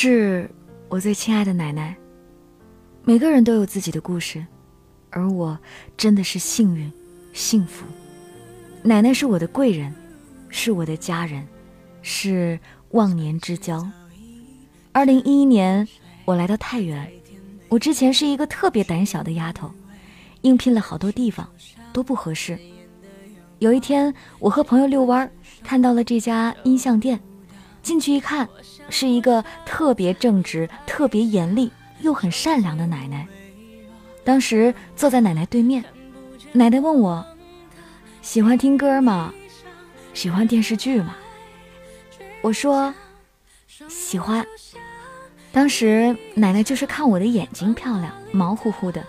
[0.00, 0.48] 致
[0.88, 1.92] 我最亲爱的奶奶。
[3.02, 4.46] 每个人都有自己的故事，
[5.10, 5.58] 而我
[5.96, 6.88] 真的是幸运、
[7.32, 7.84] 幸福。
[8.80, 9.92] 奶奶是我的贵人，
[10.50, 11.44] 是我的家人，
[12.00, 12.56] 是
[12.90, 13.84] 忘年之交。
[14.92, 15.88] 二零一一年，
[16.24, 17.10] 我来到太原。
[17.68, 19.68] 我之前是一个特别胆小的丫头，
[20.42, 21.50] 应聘了好多地方，
[21.92, 22.56] 都不合适。
[23.58, 25.28] 有一天，我和朋友遛弯，
[25.64, 27.18] 看到了这家音像店，
[27.82, 28.48] 进去一看，
[28.90, 33.26] 是一个特别正直、特别严厉又很善良的奶奶。
[34.24, 35.84] 当时坐在奶奶对面，
[36.52, 37.24] 奶奶问我
[38.20, 39.32] ：“喜欢听歌吗？
[40.12, 41.16] 喜欢电视剧吗？”
[42.42, 42.94] 我说
[43.88, 44.46] ：“喜欢。”
[45.50, 49.02] 当时奶奶就是看我的眼睛漂亮，毛乎乎的，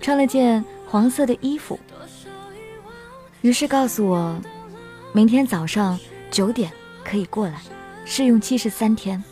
[0.00, 1.80] 穿了件黄色的衣服，
[3.40, 4.38] 于是告诉我，
[5.12, 5.98] 明天早上
[6.30, 6.70] 九点
[7.02, 7.54] 可以过来，
[8.08, 9.22] 试用期是三天，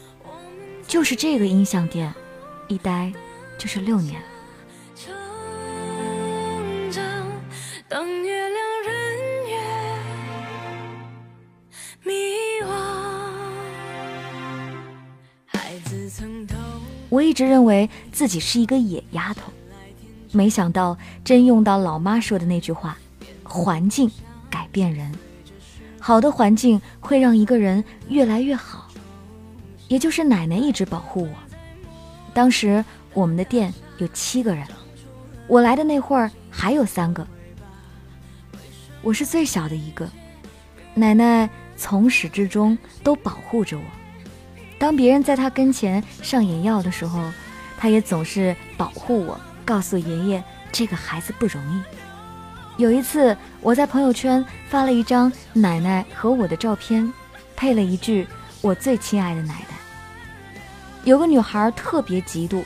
[0.86, 2.12] 就是这个音像店，
[2.66, 3.10] 一待
[3.56, 4.20] 就是六年。
[17.08, 19.52] 我一直认为自己是一个野丫头，
[20.32, 22.98] 没想到真用到老妈说的那句话
[23.44, 24.10] ：“环境
[24.50, 25.16] 改变人，
[26.06, 28.90] 好的环境会让一个人越来越好。”
[29.88, 31.34] 也就是奶奶一直保护我。
[32.34, 34.66] 当时我们的店有七个人，
[35.46, 37.26] 我来的那会儿还有三个，
[39.00, 40.06] 我是最小的一个，
[40.92, 43.84] 奶奶从始至终都保护着我。
[44.78, 47.32] 当别人在她跟前上眼药的时候，
[47.78, 52.03] 她也总是保护我，告诉爷爷这个孩子不容易。
[52.76, 57.12] 有一次，我在朋友圈发了一张奶奶和我的照片，
[57.54, 58.26] 配了一句
[58.60, 59.76] “我最亲爱的奶奶”。
[61.04, 62.64] 有个女孩特别嫉妒，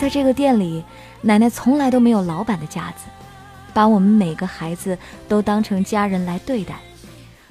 [0.00, 0.82] 在这个店里。
[1.26, 3.06] 奶奶从来都没有老板的架子，
[3.72, 6.74] 把我们每个孩子都当成家人来对待。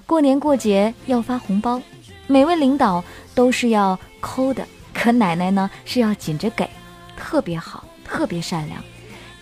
[0.05, 1.81] 过年过节要发红包，
[2.27, 3.03] 每位领导
[3.35, 6.69] 都是要抠的，可奶奶呢是要紧着给，
[7.15, 8.83] 特别好，特别善良，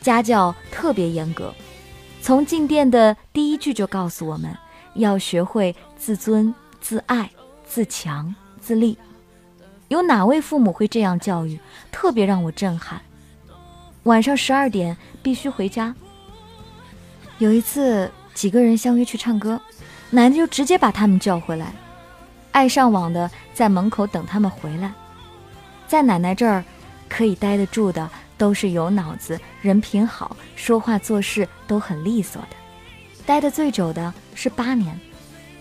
[0.02, 1.54] 家教特别严格。
[2.22, 4.56] 从进店的第一句就告诉我们
[4.96, 7.30] 要学会自尊、自爱、
[7.66, 8.98] 自强、自立。
[9.88, 11.60] 有哪位父母会这样教育？
[11.92, 13.02] 特别让我震撼。
[14.04, 15.94] 晚上十二点必须回家。
[17.40, 19.60] 有一次，几个人相约去唱歌，
[20.12, 21.74] 奶奶就直接把他们叫回来，
[22.52, 24.92] 爱上网的在门口等他们回来。
[25.88, 26.64] 在奶奶这儿，
[27.10, 32.50] 可以待得住的都是有脑子、人品好、说话做事都很利索的。
[33.26, 35.00] 待得最久的是八年，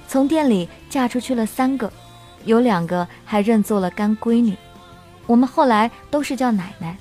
[0.09, 1.93] 从店里嫁出去了三个，
[2.45, 4.57] 有两个还认做了干闺女。
[5.27, 6.97] 我们后来都是叫奶奶。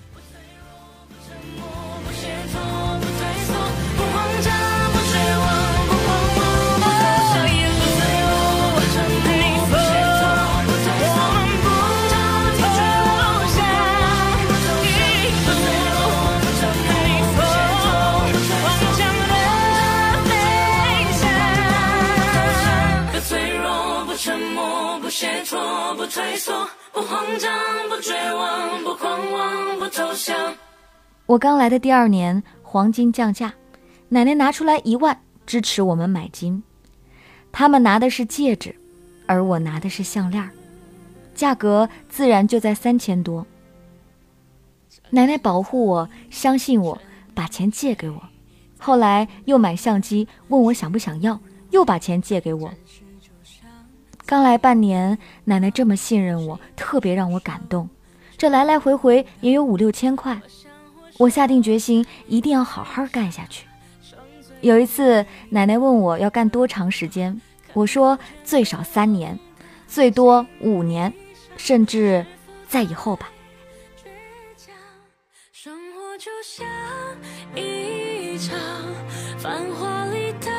[31.27, 33.53] 我刚来的第二年，黄金降价，
[34.07, 36.63] 奶奶拿出来一万支持我们买金。
[37.51, 38.75] 他们拿的是戒指，
[39.27, 40.49] 而我拿的是项链，
[41.35, 43.45] 价格自然就在三千多。
[45.11, 46.99] 奶奶保护我，相信我，
[47.35, 48.19] 把钱借给我。
[48.79, 51.39] 后来又买相机，问我想不想要，
[51.69, 52.71] 又把钱借给我。
[54.29, 57.90] 刚来半年，奶奶这么信任我，特别让我感动。
[58.38, 60.40] 这来来回回也有五六千块，
[61.17, 63.66] 我下定决心一定要好好干下去。
[64.62, 67.42] 有一次，奶奶问我要干多长时间，
[67.74, 69.36] 我说最少三年，
[69.88, 71.12] 最多五年，
[71.57, 72.24] 甚至
[72.68, 73.31] 在以后吧。
[75.51, 76.68] 生活就像
[77.56, 78.56] 一场
[79.39, 80.51] 繁华里的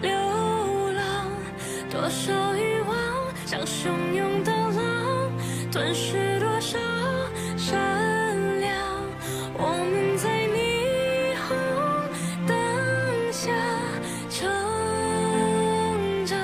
[0.00, 0.12] 流
[0.92, 1.26] 浪，
[1.90, 2.43] 多少。
[5.74, 6.78] 吞噬多少
[7.56, 8.72] 善良。
[9.54, 12.54] 我们在霓虹灯
[13.32, 13.50] 下
[14.30, 14.46] 成
[16.24, 16.38] 长。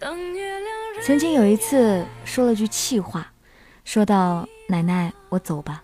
[0.00, 0.68] 当月亮
[1.00, 3.32] 曾经有一次说了句气话，
[3.84, 5.80] 说到奶奶，我走吧。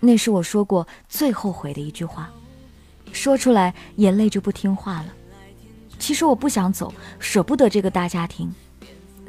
[0.00, 2.30] 那是我说过最后悔的一句话。
[3.12, 5.08] 说出来眼泪就不听话了。
[5.98, 8.50] 其实我不想走，舍不得这个大家庭，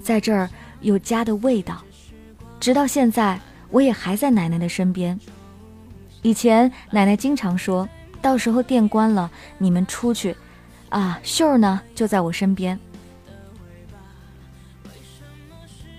[0.02, 1.84] 在这儿有家的味道。
[2.62, 3.40] 直到现在，
[3.72, 5.20] 我也还在奶奶的身边。
[6.22, 7.90] 以前奶奶经常说，
[8.22, 10.38] 到时候店关了，你们出去，
[10.90, 12.80] 啊，秀儿呢就在我身边。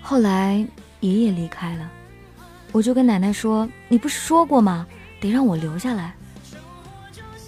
[0.01, 0.65] 后来
[1.01, 1.91] 爷爷离开了，
[2.71, 4.87] 我就跟奶奶说：“你不是说过吗？
[5.19, 6.13] 得让我留下来。”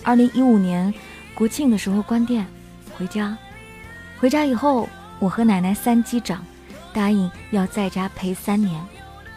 [0.04, 0.94] 二零一五年
[1.34, 2.46] 国庆的时候关店。
[2.98, 3.38] 回家，
[4.20, 4.90] 回家以后，
[5.20, 6.44] 我和奶奶三击掌，
[6.94, 8.82] 答应要在家陪三年，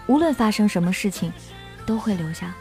[0.08, 1.32] 无论发生什么事情，
[1.87, 2.52] 都会留下。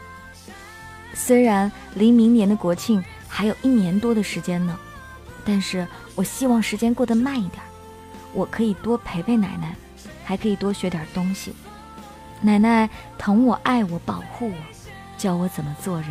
[1.14, 4.78] 虽然离明年的国庆还有一年多的时间呢，
[5.44, 5.84] 但是
[6.14, 7.60] 我希望时间过得慢一点，
[8.32, 9.74] 我可以多陪陪奶奶，
[10.24, 11.52] 还可以多学点东西。
[12.40, 14.56] 奶奶疼我、爱我、保护我，
[15.16, 16.10] 教我怎么做人，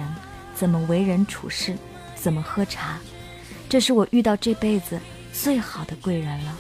[0.54, 1.78] 怎么为人处事，
[2.16, 2.98] 怎么喝茶。
[3.70, 5.00] 这是我遇到这辈子
[5.32, 6.58] 最好的贵人了。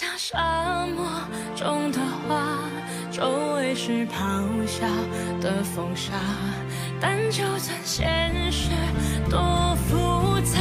[0.00, 1.04] 像沙漠
[1.54, 2.58] 中的花，
[3.12, 4.86] 周围是咆哮
[5.42, 6.14] 的风沙，
[6.98, 8.70] 但就算现实
[9.28, 10.58] 多复杂，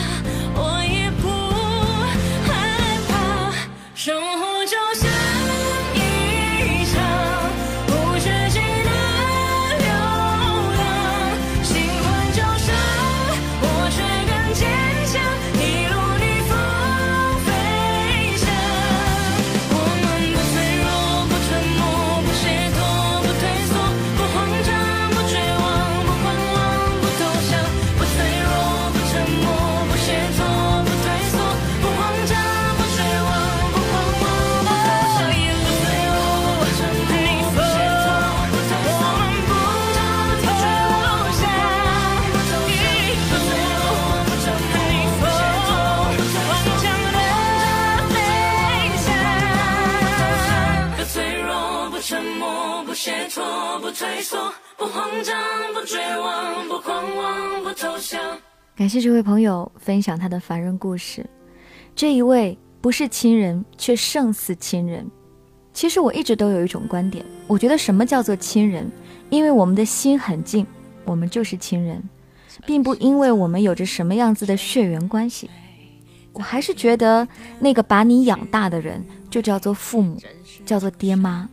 [54.78, 55.38] 不慌张，
[55.74, 58.22] 不绝望，不狂妄，不投降
[58.76, 61.26] 感谢这位朋友分享他的凡人故事。
[61.96, 65.06] 这一位不是亲人，却胜似亲人。
[65.74, 68.90] 其实我一直都有一种观点，我觉得什么叫做亲人？
[69.30, 70.66] 因为我们的心很近，
[71.06, 72.02] 我们就是亲人，
[72.66, 75.50] 并不因为我们有着什么样子的血缘关系。
[76.32, 77.28] 我还是觉得
[77.60, 80.18] 那个把你养大的人就叫做父母，
[80.66, 81.50] 叫做爹妈。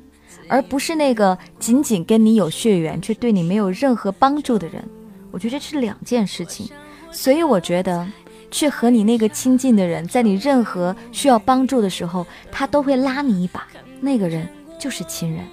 [0.48, 4.82] 而不是那个仅仅跟你有血缘却对你没有任何帮助的人，
[5.30, 6.68] 我觉得这是两件事情。
[7.10, 8.06] 所以我觉得，
[8.50, 13.66] 去和你那个亲近的人，在你任何需要帮助的时候，他都会拉你一把，
[14.00, 14.48] 那个人
[14.78, 15.44] 就是亲人。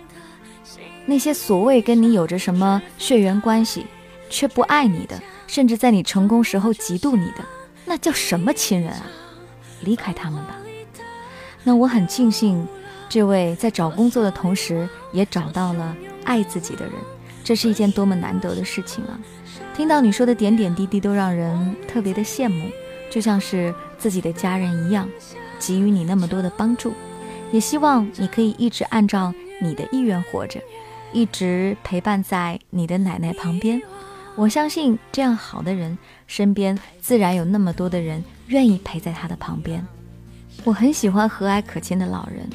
[1.06, 3.86] 那些所谓跟你有着什么血缘关系，
[4.30, 7.44] 却不爱你的，甚至在你成功时候嫉妒你的，
[7.86, 9.06] 那叫什么亲人啊？
[9.82, 10.58] 离开他们吧。
[11.64, 12.66] 那我很庆幸。
[13.14, 16.96] 这位在找工作的同时，也找到了爱自己的人，
[17.44, 19.14] 这是一件多么难得的事情啊！
[19.76, 22.68] 听到你说的点点滴滴，都让人特别的羡慕，
[23.12, 25.08] 就像是自己的家人一样，
[25.60, 26.92] 给予你那么多的帮助。
[27.52, 30.60] 也希望你可以一直按照你的意愿活着，
[31.12, 33.80] 一直陪伴在你的奶奶旁边。
[34.36, 39.86] 我相信这样好的人身边，自然有那么多的人愿意陪在他的旁边。
[40.64, 42.50] 我很喜欢和蔼可亲的老人。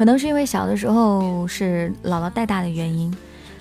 [0.00, 3.14] 可能是因为小的时候是姥姥带大的原因，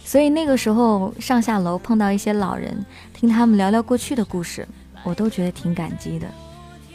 [0.05, 4.65] 所以那个时候上下楼碰到一些老人，听他们聊聊过去的故事，
[5.03, 6.25] 我都觉得挺感激的。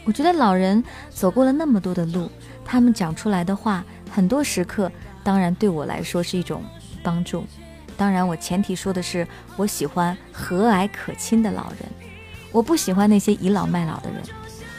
[0.03, 2.27] 我觉得老人走过了那么多的路，
[2.65, 4.91] 他们讲出来的话，很多时刻
[5.23, 6.63] 当然对我来说是一种
[7.03, 7.45] 帮助。
[7.95, 11.87] 当然，我前提说的是我喜欢和蔼可亲的老人，
[12.51, 14.23] 我不喜欢那些倚老卖老的人。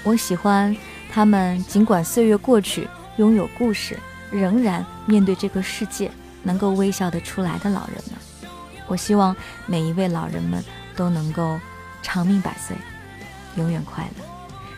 [0.03, 0.77] 我喜欢
[1.09, 3.97] 他们尽管岁月过去，拥有故事。
[4.31, 6.11] 仍然面对这个世界
[6.43, 8.51] 能够微笑得出来的老人们，
[8.87, 9.35] 我希望
[9.67, 10.63] 每一位老人们
[10.95, 11.59] 都能够
[12.03, 12.77] 长命百岁，
[13.57, 14.25] 永远快乐。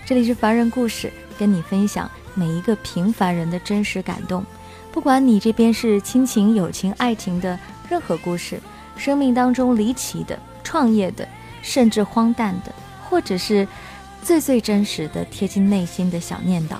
[0.06, 4.44] 这里是凡人故事，跟你分享每一个平凡人的真实感动。
[4.90, 7.58] 不管你这边是亲情、友情、爱情的
[7.90, 8.58] 任何故事，
[8.96, 11.28] 生命当中离奇的、创业的，
[11.62, 12.72] 甚至荒诞的，
[13.08, 13.68] 或者是
[14.22, 16.76] 最最真实的、贴近内心的小念叨。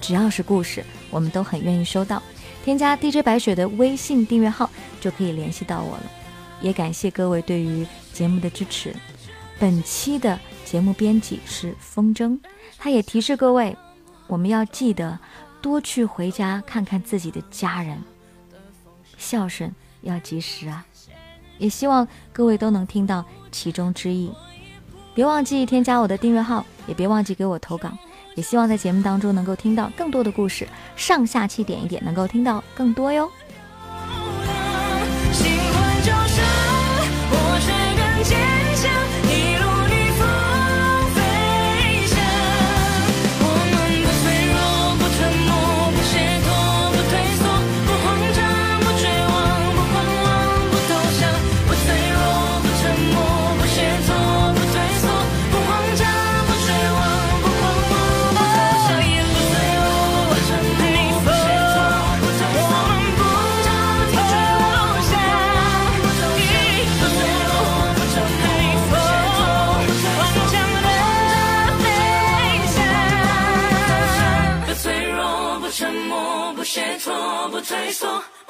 [0.00, 2.22] 只要是故事，我们都很愿意收到。
[2.64, 4.68] 添加 DJ 白雪的微信订阅号
[5.00, 6.02] 就可以联系到我了。
[6.60, 8.94] 也感谢各位对于节目的支持。
[9.58, 12.38] 本期的节目编辑是风筝，
[12.78, 13.76] 他也提示各位，
[14.26, 15.18] 我们要记得
[15.62, 18.02] 多去回家看看自己的家人，
[19.16, 20.84] 孝顺要及时啊！
[21.58, 24.30] 也希望各位都能听到其中之意。
[25.14, 27.90] 别忘记添加我的订阅号，也别忘记给我投稿。
[28.34, 33.30] 也希望在节目当中能够听到更多的故事，上下期点一点，能够听到更多哟。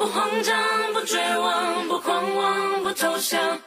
[0.01, 3.61] 不慌张不绝望不狂妄不投降。